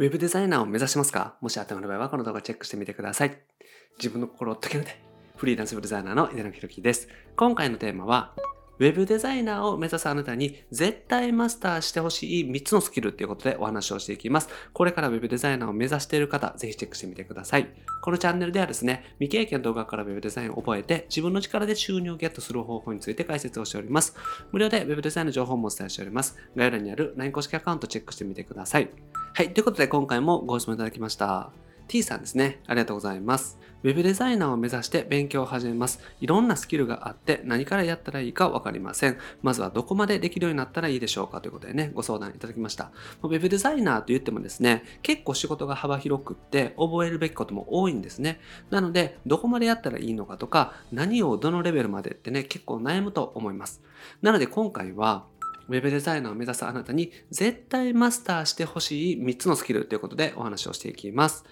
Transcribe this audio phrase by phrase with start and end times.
[0.00, 1.34] ウェブデザイナーを目指しますか？
[1.42, 3.36] もし頭の場合はこの動画チェックしてみてください。
[3.98, 4.98] 自分の心を解けるで、
[5.36, 7.06] フリーランスウェブデザイナーの井上弘樹です。
[7.36, 8.34] 今回のテーマは、
[8.78, 14.48] ウェブデザイナーを目指すあなたに絶対マスターしてほしい3つのスキルということでお話をしていきます。
[14.72, 17.68] これからウェブデザイナーを目指している方、ぜひチェックしてみてください。
[18.00, 24.16] このチャンネルではですね、未経験の動画からウェブデザインを覚えて自分の力で収入をゲットする方法について解説をしております。
[24.50, 26.38] 無料でウェブデザインの情報もお伝えしております。
[26.56, 28.88] 概要欄にある LINE 公式アカウントチェックしてみてください。
[29.32, 31.50] はい、ということで今回もご質問いただきました。
[31.86, 32.60] T さんですね。
[32.66, 33.58] ありがとうございます。
[33.84, 36.00] ウェブデザイナーを目指して勉強を始めます。
[36.20, 39.18] いろんなスキルがあって何からやったらいいかわかりません。
[39.40, 41.40] まずはどこまでできるようになったらいいでしょうか？
[41.40, 42.90] ということでね、ご相談いただきました。
[43.22, 48.40] ウェブデザイナーと言ってもですね、結構仕事が幅広くって覚えるべきことも多いんですね。
[48.70, 53.80] なので、どこまでやったらいいのかとか、何をどのレベルまでってね、結構悩むと思います。
[54.22, 55.24] なので今回は、
[55.70, 61.44] ウェブデザイナーを目指すあなたに絶対マスターしてほしい3つのスキルということでお話をしていきます。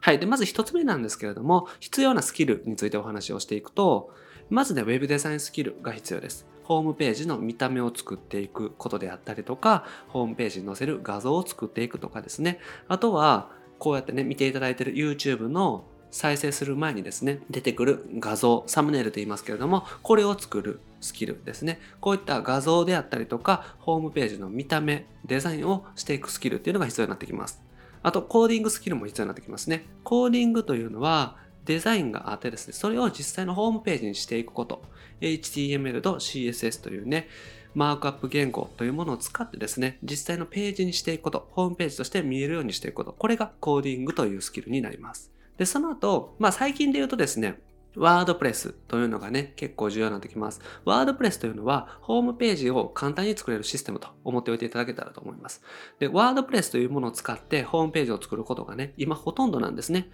[0.00, 0.18] はい。
[0.18, 4.10] で、まず一つ目なんですけれども、必要なスキルについてお話をしていくと、
[4.48, 6.46] まずね、ウェブデザインスキルが必要です。
[6.64, 12.60] ホームページの見た目を作っていくことであったりとか、ホームページに載せる画像を作っていくとかですね。
[12.88, 15.84] あとは、こうやってね、見ていただいている YouTube の
[16.16, 21.78] 再生する前にですね、出てくる画像、サムネイルと言いますけれども、これを作るスキルですね。
[22.00, 27.62] こういった画像であったりとか、ホームページの見た目、デザインをしていくスキルっていうのが必要になってきます。
[28.02, 29.84] あと、コーディングスキルも必要になってきますね。
[30.04, 31.36] コーディングというのは、
[31.66, 34.82] デザインがあってですね、それを実際のホームページにしていくこと。
[35.20, 37.28] HTML と CSS というね、
[37.74, 45.35] マークアップ言語というものを使ってですね、実際のページにしていくこと、ホームページとして見えるようにしていくこと、これがコーディングというスキルになります。
[45.58, 47.60] で、その後、まあ最近で言うとですね、
[47.96, 50.60] ワードプレスというのがね、結構重要になってきます。
[50.84, 55.62] ワードプレスというのは、ホームページを簡単に作れるシステムと思っておいていただけたらと思います。
[55.98, 60.10] で、ワードプレスというものを使ってホームページを作ることがね、今ほとんどなんですね。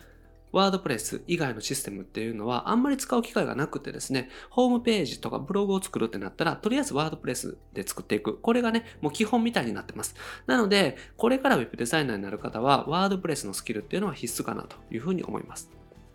[0.52, 8.38] ワードプレス以外のシステムっていうのはあんまり使う機会がなくてですね、ホームページとかブログを作るってなったら、とりあえずワードプレスで作っていく。
[8.38, 10.14] これがね、もう基本みたいになってます。
[10.46, 15.70] なので、これから Web デザイナーになる方は、ワードプレスのスキルっていうのは必須かなというふうに思います。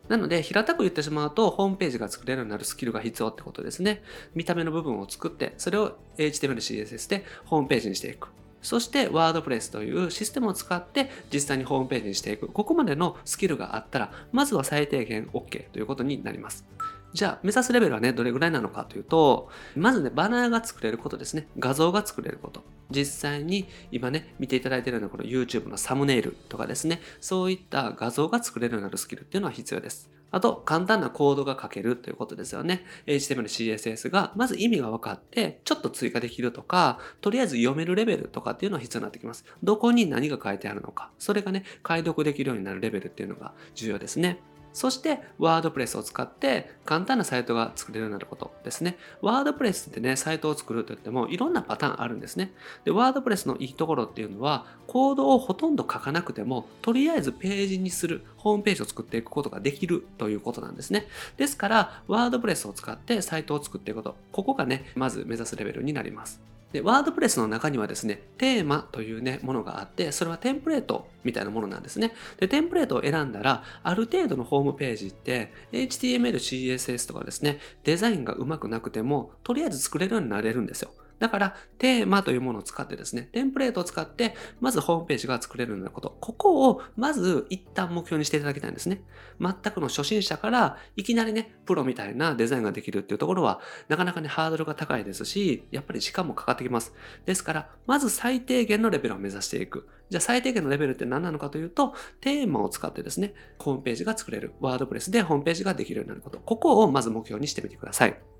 [0.07, 4.03] なので、平たく言ってしまうと、ホームページが作れるようになるスキルが必要ってことですね。
[4.35, 8.29] 見た目の部分を作って、それを HTML、CSS でホームページにしていく。
[8.67, 12.50] そして、ワードプレスというシステムを使って実際にホームページにしていく。
[12.50, 16.66] ここまでのスキルがあったら、まずは最低限 OK ということになります。
[17.13, 21.47] じゃあ、目指すレベルはね、どれぐらいなのかというと、まずね、バナーが作れることですね。
[21.57, 22.66] 画像が作れること。
[22.91, 30.16] 実際に今ね、見ていただいているようなこの YouTube のサムネイルとかですね、そういった画像が作れるようになるスキルっていうのは必要です。
[30.31, 32.83] あと、簡単なコードが書けるということですよね。
[33.05, 39.45] HTML、CSS が、まず意味が分かって、ちょっと追加できるとか、とりあえず読めるレベルとかっていうのは必要になってきます。
[39.63, 44.39] どこに何が書いてあるのか、それがね、解読できるようになるレベルっていうのが重要ですね。
[44.77, 48.95] そして、ワードプレスを使って簡単なサイトが作れるようになることですね。
[49.23, 52.53] ワードプレスってね、サイトを作るといってもいろんなパターンあるんですね。
[52.85, 61.07] で、ワードプレスのいいところっていうのは、コードをほとんど書かなくても、とりあえずページにする、ホームページを作っていくことができるということなんですね。
[61.38, 66.39] ですから、ワードプレスを使ってサイトを作っていくこと、ここがね、まず目指すレベルになります。
[66.72, 72.13] で、ワードプレスの中にはですね、テーマというね、ものがあって、それはテンプレートみたいなものなんですね。
[72.39, 80.91] で、テンプレートを選んだら、ある程度のホームページって、HTML、CSS とかですね、デザインがうまくなくても、とりあえず作れるようになれるんですよ。
[81.19, 86.17] だから、テーマというものを使ってですね、テンプレートを使って、まずホームページが作れるようなこと。
[86.19, 89.01] ここを、まず一旦目標にしていただきたいんですね。
[89.39, 96.94] 全くの初心者から、いきなりね、プロみたいなデザインができるっていうところは、なかなかね、ハードルが高いですし、やっぱり時間もかかってきます。
[97.25, 99.88] ですから、まず最低限のレベルを目指していく。
[100.09, 104.53] じゃあ最低限のレベルって何なのかというと、テーマを使ってですね、ホームページが作れる。
[104.61, 106.39] ワードプレスでホームページができるようになること。
[106.39, 108.37] ここをまず目標にしてみてください。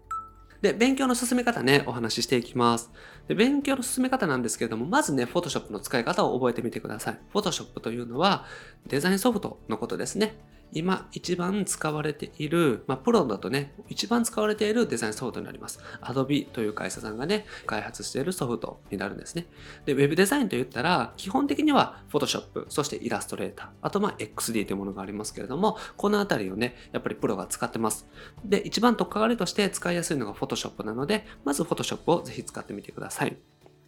[0.62, 2.91] で、勉強の進め方ね、お話ししていきます。
[3.28, 7.19] で、勉強の進め方なんですけれども、まずね、Photoshop の使い方を覚えてみてください。
[7.34, 8.45] Photoshop というのは、
[8.87, 10.37] デザインソフトのことですね。
[10.72, 15.79] 今一番使われている、まあ、プロだとね、一番使われているデザインソフトになります。
[16.02, 19.47] Adobe という会社さんがね、開発しているソフトになるんですね。
[19.85, 28.08] で、Web デザインと言ったら、基本的には Photoshop、そしてイラストレーター、あとまあ XD というものがありますけれども、このあたりをね、やっぱりプロが使ってます。
[28.43, 33.37] で、一番特化割として使いやすいのが Photoshop なので、まず Photoshop をぜひ使ってみてください。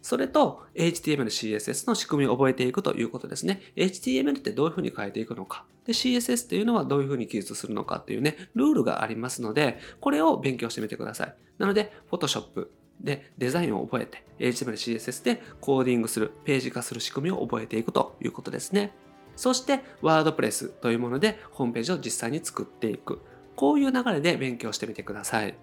[0.02, 3.60] それと HTML、CSS の仕組みを覚えていくということですね。
[3.76, 5.64] HTML ってどういうふうに変えていくのか。
[5.86, 11.34] で、CSS っていうのはどういうふうに記述するのかっていうね、ルールがありますので、これを勉強してみてください。
[11.58, 12.68] なので、Photoshop
[13.00, 18.92] でデザインを覚えて、HTML、CSS でコーディングする、ページ化する仕組みを覚えていくということですね。
[19.36, 23.22] そしてワードプレスというものでホームページを実際に作っていく。
[23.56, 25.54] こういう流れで勉強してみてください。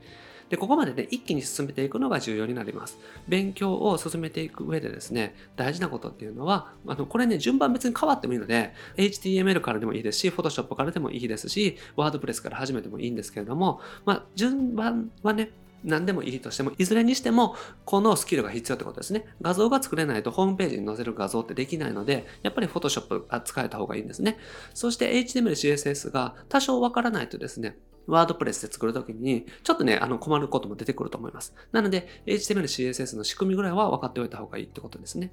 [0.49, 2.97] で、ここまでね、一気に進めていくのが重要になります。
[3.27, 15.51] 勉強を進めていく上でですね、大事なことっていうのは、あの、これね、順番別に変わってもいいので、HTML からでもいいですし、Photoshop からでもいいですし、WordPress から始めてもいいんですけれども、まあ、順番はね、
[15.83, 17.55] 何でもいいとしても、いずれにしても、
[17.85, 19.25] このスキルが必要ってことですね。
[19.41, 24.37] 画像が作れないとホームページに載せる画像ってできないので、やっぱり Photoshop 使えた方がいいんですね。
[24.73, 31.53] そして HTML、CSS が多少わからないとですね、ワードプレスで作るときに、ちょっとね、あの困ることも出てくると思います。
[31.71, 35.31] なので、HTML、CSS の仕組みぐらいは分かっておいた方がいいってことですね。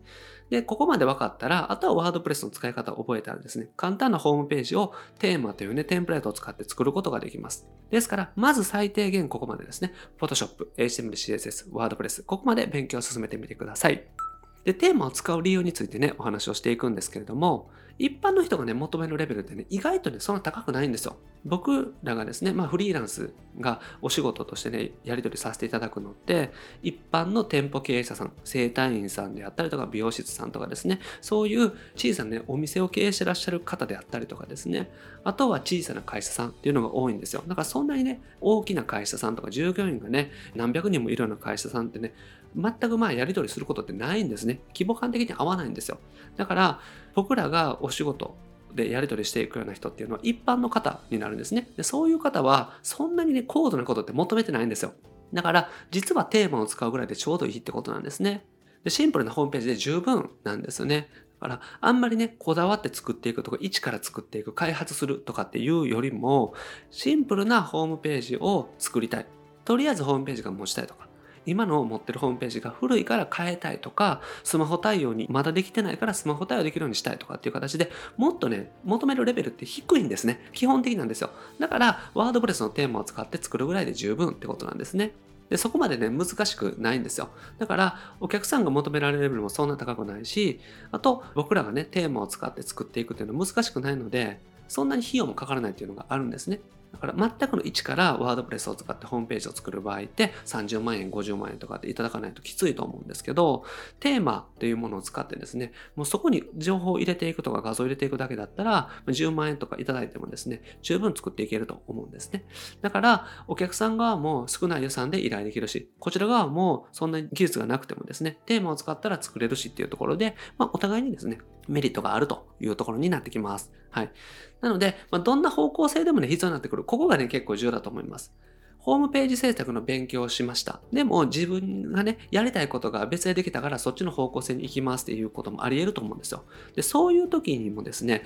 [0.50, 7.66] で、ここまで分かったら、あとはワードプレスの使い方を覚えたらですね、簡単なホームページをテーマというね、テンプレートを使って作ることができます。
[7.90, 14.23] ですから、まず最低限ここまでですね、Photoshop、HTML、CSS、WordPress、ここまで勉強を進めてみてください。
[14.64, 21.16] で、テーマを使う理由についてね、お話をしていくんですけれども、一般の人がね、求めるレベルってね、意外とね、そんな高くないんですよ。
[21.44, 26.50] 僕らがですね、まあフリーランスがお仕事としてね、やり取りさせていただくのって、
[26.82, 34.90] 一般の店舗経営者さん、整体院さんであったりとか、美容室さんとかですね、そういう小さなね、お店を経営してらっしゃる方であったりとかですね、
[35.22, 37.44] あとは小さな会社さんっていうのが多いんですよ。
[37.46, 42.14] だからそんなにね、大きな会社さんとか従業員がね、何百人もいるような会社さんってね、
[42.56, 44.60] 全くまあやり取りすることってないんですね。
[44.68, 45.98] 規模感的に合わないんですよ。
[46.36, 46.80] だから
[47.14, 48.36] 僕らがお仕事
[48.74, 51.68] でやり取りしていくような人っていうのは一般の方になるんですね。
[51.76, 54.92] でそういう方はそんなにね高度なことって求めてないんですよ。
[55.32, 58.46] だから実はテーマを使うぐらいでちょうどいいってことなんですね。
[58.84, 61.08] でシンプルなホームページで十分なんですよね。
[61.40, 66.54] だからあんまりねこだわって作っていくとか一から作っていく開発するとかっていうよりも
[66.90, 69.26] シンプルなホームページを作りたい。
[69.64, 71.08] とりあえずホームページが持ちたいとか
[71.46, 80.49] 今の持ってるホームページが古いから変えたいとか、スマホ対応にまだできてないからスマホ対応できるようにしたいとかっていう形でもっとね、求めるレベルって低いんですね。
[80.52, 81.31] 基本的なんですよ。
[81.58, 85.12] だから、ワードプレスのテーマを使って作るぐらいで十分ってことなんですね。
[85.50, 87.29] でそこまでね、難しくないんですよ。
[87.58, 90.61] だから、お客さんが求められるレベルもそんな高くないし、
[90.91, 96.61] あと、僕らがね、テーマを使って作っていくっていうのは難しくないので、そんなに費用もかからないっていうのがあるんですね。
[96.94, 103.64] だから全くの1からワードプレスを使ってホームページを作る場合って30万円、50万円とかっていただかないときついと思うんですけど、
[104.00, 112.44] テーマっていうものを使ってですね、もうそこに情報を入れていくとか画像を入れていくだけだったら、10万円とかいただいてもですね、十分作っていけると思うんですね。
[112.81, 121.38] だから、お客さん側も少ない予算で依頼できるし、こちら側もそんなに技術がなくてもですね、テーマを使ったら作れるしっていうところで、まあ、お互いにですね、
[121.69, 123.73] メリットがあるというところになってきます。
[123.91, 124.12] はい。
[124.61, 126.83] なので、まあ、どんな方向性でもね、必要になってくる。
[126.84, 128.32] ここがね、結構重要だと思います。
[128.78, 130.81] ホームページ制作の勉強をしました。
[130.92, 136.44] でも自分がね、やりたいことが別でできたからそっちの方向性に行きますっていうこともあり得ると思うんですよ。
[136.75, 138.25] で、そういう時にもですね、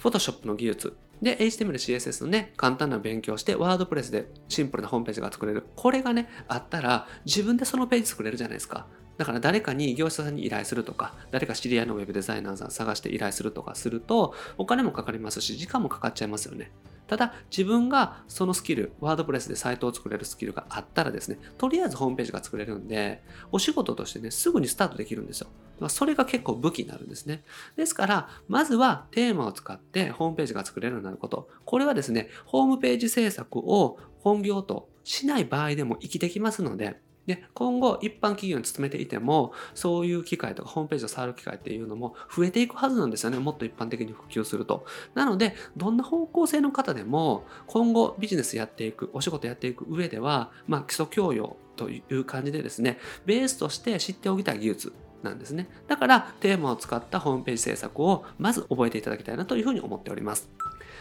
[0.00, 5.64] Photoshop の技術、で、HTML、CSS のね、簡単な勉強をして、ワードプレスでシンプルなホームページが作れる。
[5.76, 8.86] これがね、あったら、自分でそのページ作れるじゃないですか。
[9.20, 16.72] だから誰かに業者さんに依頼するとか、誰か知り合いのウェブデザイナーさん探して依頼するとかすると、お金もかかりますし、時間もかかっちゃいますよね。
[17.06, 23.22] ただ、自分がそのスキル、ワードプレスでサイトを作れるスキルがあったらですね、とりあえずホームページが作れるんで、
[23.52, 25.48] お仕事としてね、すぐにスタートできるんですよ。
[25.90, 27.42] それが結構武器になるんですね。
[27.76, 31.50] ですから、まずはテーマを使ってホームページが作れるようになること。
[31.66, 43.38] これはですね、ホームページ制作を本業としない場合でも生きてきますので、で、今後一般企業に勤めていても、そういう機会とかホームページを触る機会っていうのも増えていくはずなんですよね。
[43.38, 44.86] もっと一般的に普及すると。
[45.14, 55.68] なので、どんな方向性の方でも、今後ビジネスやっていく、お仕事やっていく上では、まあ基礎教養という感じでですね、ベースとして知っておきたい技術なんですね。
[55.86, 60.50] だからテーマを使ったホームページ制作をまず覚えていただきたいなというふうに思っております。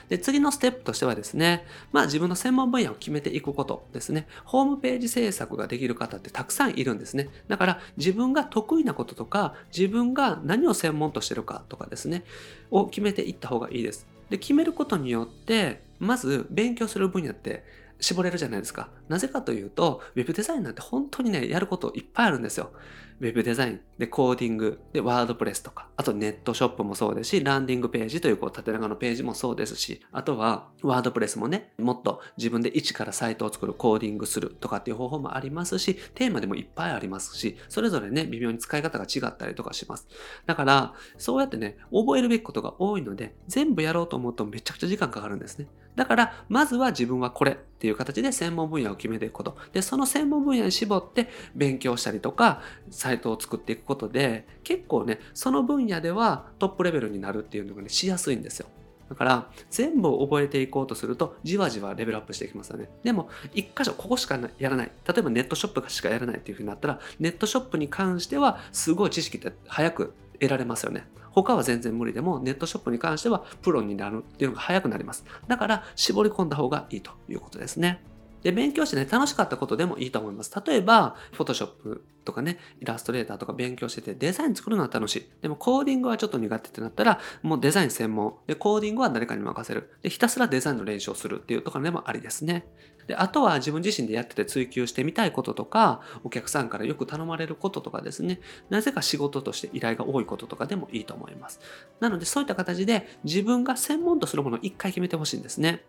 [0.07, 4.27] で、次のステップとしてはですね、まあ自分の専門分野を決めていくことですね。
[4.45, 7.29] ホームページ制作ができる方ってたくさんいるんですね。
[7.47, 12.23] だから自分が得意なこととか、自分が何を専門としてるかとかですね、
[12.71, 14.07] を決めていった方がいいです。
[14.29, 17.63] で、決めることによって、まず勉強する分野って
[17.99, 18.89] 絞れるじゃないですか。
[19.09, 22.71] なぜかというと、ウェブデザインなんて本当にね、やることいっぱいあるんですよ。
[23.19, 40.07] ウェブデザイン、で、コーディング、で、ワードプレスとか、あとネットショップもそうですし、ランディングページというこう縦長のページもそうですし、あとはワードプレスもね、もっと自分で一からサイトを作る、コーディングするとかっていう方法もありますし、テーマでもいっぱいありますし、それぞれね、微妙に使い方が違ったりとかします。
[40.45, 45.67] だから、そうやってね、覚えるべきことが多いので、全部やろうと思うとめちゃくちゃ時間かかるんですね。
[45.95, 49.57] だから、まずは自分はこれっていう形で専門分野を決めていくこと。
[49.73, 58.67] で、その専門分野に絞って勉強したりとか、ササイトを作っていくことで、結構ね、その分野ではトップレベルになるっていうのがね、しやすいんですよ。
[59.09, 62.89] だから全部を覚えていこうとするとじわじわレベルアップしていきますよね。
[63.03, 64.91] でも一箇所ここしかやらない。
[65.07, 71.07] 例えばネットショップしかやらないっていうふうになったらネットショップに関してはすごい知識って早く得られますよね。
[71.31, 75.25] 他は全然無理でもネットショップに関してはプロになるっていうのが早くなります。
[75.47, 78.03] だから絞り込んだ方がいいということですね。
[78.43, 80.51] で、勉強してね、楽しかったことでもいいと思います。
[80.65, 85.29] 例えば、フォトショップとかね、イラストレーターとか勉強してて、デザイン作るのは楽しい。
[85.41, 88.35] でも、コーディングはちょっと苦手ってなったら、もうデザイン専門。
[88.47, 89.91] で、コーディングは誰かに任せる。
[90.01, 92.65] で、ひたすらデザインの練習をするっていうところでもありですね。
[93.09, 101.59] で、あとは自分自身でやってて追求してみたいこととか、お客さんからよく頼まれることとかですね、なぜか仕事として依頼が多いこととかでもいいと思います。
[101.99, 105.83] なので、そういった形で自分が専門とするものを一回決めてほしいんですね。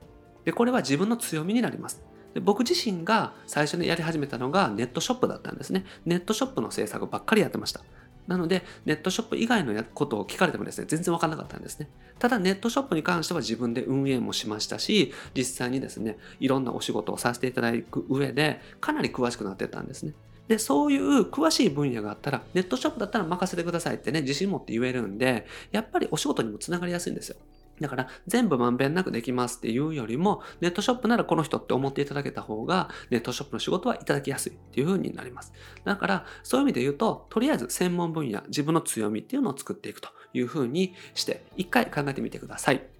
[0.46, 2.02] で、これは自分の強みになります。
[2.34, 5.84] で僕自身が最初にやり始めたのがネットショップだったんですね。
[6.06, 7.80] ネットショップの制作ばっかりやってました。
[8.26, 11.88] なので、ネットショップ以外のことを聞かれてもですね、全然わかんなかったんですね。
[12.20, 20.12] ただ、ネットショップに関しては自分で運営もしましたし、実際にですね、いろんなお仕事をさせていただく上で、かなり詳しくなってたんですね。
[20.46, 27.36] で、そういう詳しい分野があったら、ネットショップだったら任せてくださいってね、自信持って言えるんで、やっぱりお仕事にもつながりやすいんですよ。
[27.80, 35.52] だから全部まんべんなくできますっていうよりも、ネットショップならこの人って思っていただけた方が、ネットショップの仕事はいただきやすいっていう風になります。
[35.84, 42.99] だから、そういう意味で言うと、とりあえず専門分野、自分の強みっていうのを作っていくという風にして、一回考えてみてください。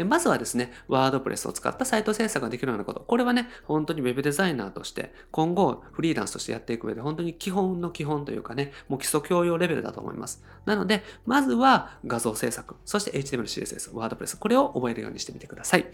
[0.00, 3.00] で、まずはですね、ワードプレスを使ったサイト制作ができるようなこと。
[3.00, 10.42] これはね、本当に Web デザイナーとして、今後フリーランスとしてやっていく上で、本当に基本の基本というかね、もう基礎教養レベルだと思います。
[10.64, 15.84] なので、まずは画像制作、そして HTML、CSS、ワードプレス、これを覚えるようにしてみてください。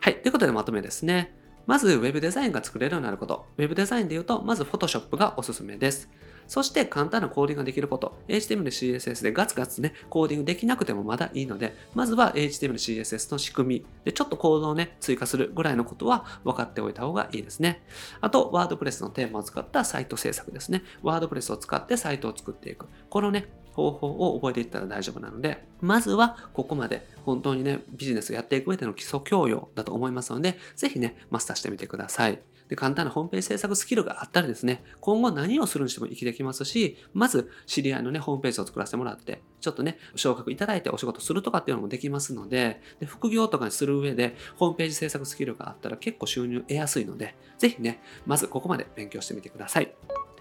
[0.00, 0.20] はい。
[0.20, 1.38] ということでまとめですね。
[1.66, 3.46] まず Web デザインが作れるようになること。
[3.56, 6.10] Web デザインで言うと、まず Photoshop がおすすめです。
[6.46, 8.16] そして簡単なコーディングができること。
[8.28, 17.82] HTML、CSS でガツガツね、コーディングできなくてもまだいいので、まずは HTML、CSS の仕組みで、ちょっとコードをね、追加するぐらいのことは分かっておいた方がいいですね。
[18.20, 20.82] あと、ワードプレスのテーマを使ったサイト制作ですね。
[21.02, 22.86] ワードプレスを使ってサイトを作っていく。
[23.08, 32.38] このね、方法を覚えていったら大丈夫なので、まずはここまで本当にね、ビジネスをやっていく上での基礎教養だと思いますので、ぜひね、マスターしてみてください。
[32.68, 49.94] で、簡単なホームページ制作スキルがあったらですね、今後何をするにしても生きてきますし、まず知り合いのね、ホームページを作らせてもらって、ちょっとね、昇格いただいてお仕事するとかっていうのもできますので、で副業とかにする上で、ホームページ制作スキルがあったら結構収入得やすいので、ぜひね、まずここまで勉強してみてください。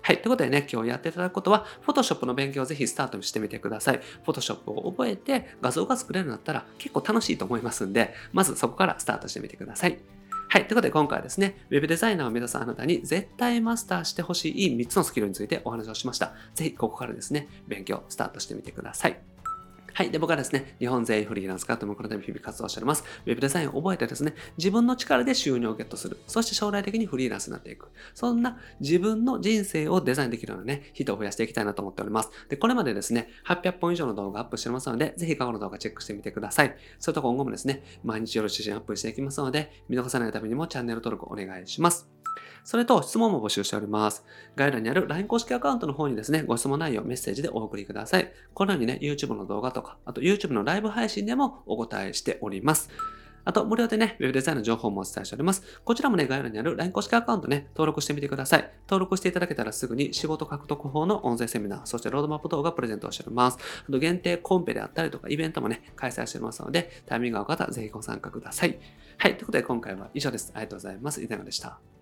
[0.06, 0.18] はい。
[0.18, 4.02] ということでね、今日やっていただくことは、Photoshop の勉強をぜひスタートにしてみてください。
[4.26, 9.98] Photoshop を覚えて画像が作れるようになったら結構楽しいと思いますんで、まずそこからスタートしてみてください。
[10.54, 10.68] はい。
[10.68, 16.34] ということで今回はですね、Web デザイナーを目指すあなたに絶対マスターしてほしい3つのスキルについてお話をしました。
[16.54, 19.33] ぜひここからですね、勉強スタートしてみてください。
[19.96, 20.10] はい。
[20.10, 23.04] で、僕はですね、日本全員フリーランス化というこのため日々活動しております。
[23.26, 26.18] ウェブデザインを覚えてですね、自分の力で収入をゲットする。
[26.26, 27.90] そして将来的にフリーランスになっていく。
[28.16, 32.32] そんな自分の人生をデザインできるようなね、人を増やしていきたいなと思っております。
[32.50, 36.76] で、これまでですね、800本以上の動画アップしておりますので、ぜひ過去の動画チェックしてみてください。
[36.98, 42.13] それと今後もですね、毎日夜写真アップしていきますので、見逃さないためにもチャンネル登録お願いします。
[42.64, 44.24] それと質問も募集しております。
[44.56, 48.32] 概要欄にある LINE 公式アカウントの方にですね、ご質問内容、メッセージでお送りください。
[48.54, 52.90] このようにね、YouTube の動画とか、あと YouTube のライブ配信でもお答えしております。
[53.46, 55.64] あと、無料でね、ウェブデザインの情報もお伝えしております。
[55.84, 58.72] こちらもね、概要欄にある LINE 公式アカウントね、登録してみてください。
[58.88, 63.58] 登録していただけたらすぐに仕事獲得法の音声セミナー、そしてロードマップ動画プレゼントをしております。
[63.90, 68.80] あと、限定コンペであったりとか、イベントもね、開催しておりますので、タイミングが合う方、ぜひご参加ください。
[69.18, 70.54] はい、ということで今回は以上です。
[70.56, 71.22] ありがとうございます。
[71.22, 71.93] いかがでした？